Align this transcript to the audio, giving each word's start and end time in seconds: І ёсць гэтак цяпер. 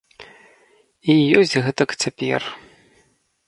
І 1.15 1.17
ёсць 1.41 1.55
гэтак 1.67 1.89
цяпер. 2.05 2.41